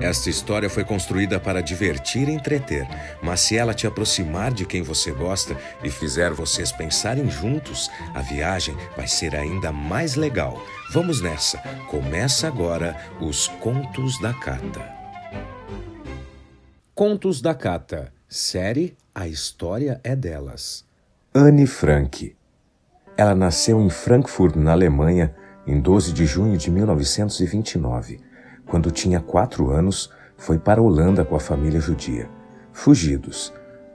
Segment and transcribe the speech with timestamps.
[0.00, 2.88] Esta história foi construída para divertir e entreter,
[3.22, 8.22] mas se ela te aproximar de quem você gosta e fizer vocês pensarem juntos, a
[8.22, 10.58] viagem vai ser ainda mais legal.
[10.90, 11.58] Vamos nessa!
[11.90, 14.80] Começa agora os Contos da Cata.
[16.94, 20.82] Contos da Cata, série A História é Delas.
[21.34, 22.34] Anne Frank.
[23.18, 25.34] Ela nasceu em Frankfurt, na Alemanha,
[25.66, 28.29] em 12 de junho de 1929
[28.70, 32.30] quando tinha quatro anos, foi para a Holanda com a família judia,
[32.72, 33.52] fugidos,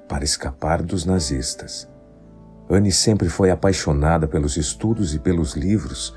[0.08, 1.90] para escapar dos nazistas.
[2.70, 6.14] Anne sempre foi apaixonada pelos estudos e pelos livros.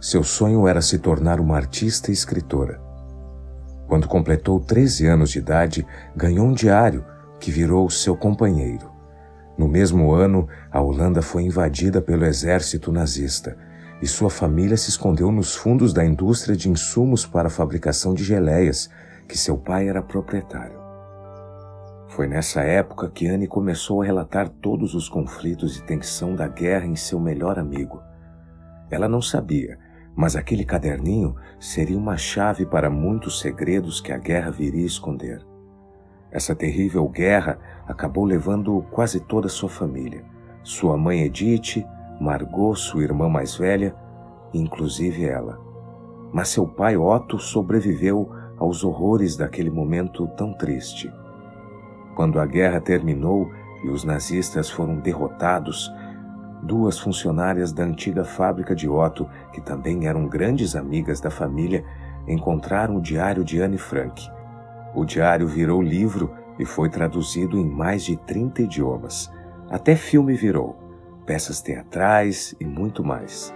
[0.00, 2.80] Seu sonho era se tornar uma artista e escritora.
[3.86, 7.04] Quando completou 13 anos de idade, ganhou um diário
[7.38, 8.90] que virou seu companheiro.
[9.56, 13.56] No mesmo ano, a Holanda foi invadida pelo exército nazista
[14.02, 18.24] e sua família se escondeu nos fundos da indústria de insumos para a fabricação de
[18.24, 18.90] geleias,
[19.28, 20.80] que seu pai era proprietário.
[22.08, 26.86] Foi nessa época que Anne começou a relatar todos os conflitos e tensão da guerra
[26.86, 28.02] em seu melhor amigo.
[28.90, 29.78] Ela não sabia,
[30.16, 35.46] mas aquele caderninho seria uma chave para muitos segredos que a guerra viria esconder.
[36.32, 40.24] Essa terrível guerra acabou levando quase toda a sua família.
[40.62, 41.86] Sua mãe Edith,
[42.20, 43.94] Margot, sua irmã mais velha,
[44.52, 45.58] inclusive ela.
[46.30, 51.10] Mas seu pai Otto sobreviveu aos horrores daquele momento tão triste.
[52.14, 53.50] Quando a guerra terminou
[53.82, 55.90] e os nazistas foram derrotados,
[56.62, 61.82] duas funcionárias da antiga fábrica de Otto, que também eram grandes amigas da família,
[62.28, 64.28] encontraram o diário de Anne Frank.
[64.94, 69.32] O diário virou livro e foi traduzido em mais de 30 idiomas.
[69.70, 70.79] Até filme virou
[71.30, 73.54] peças teatrais e muito mais.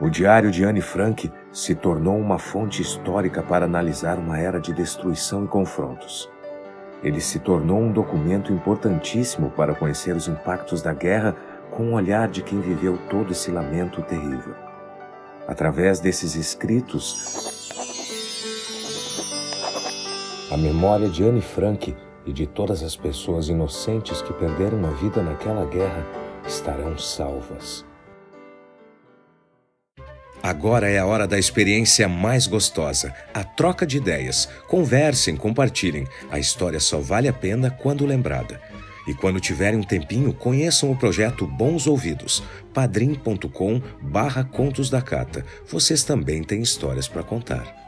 [0.00, 4.72] O Diário de Anne Frank se tornou uma fonte histórica para analisar uma era de
[4.72, 6.28] destruição e confrontos.
[7.00, 11.36] Ele se tornou um documento importantíssimo para conhecer os impactos da guerra
[11.70, 14.56] com o olhar de quem viveu todo esse lamento terrível.
[15.46, 17.62] Através desses escritos,
[20.50, 21.96] a memória de Anne Frank
[22.26, 27.84] e de todas as pessoas inocentes que perderam a vida naquela guerra estarão salvas.
[30.42, 34.48] Agora é a hora da experiência mais gostosa, a troca de ideias.
[34.66, 36.06] Conversem, compartilhem.
[36.30, 38.60] A história só vale a pena quando lembrada.
[39.06, 42.42] E quando tiverem um tempinho, conheçam o projeto Bons Ouvidos,
[42.72, 45.44] padrim.com barra Contos da Cata.
[45.66, 47.87] Vocês também têm histórias para contar.